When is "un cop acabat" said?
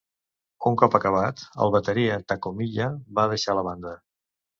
0.69-1.43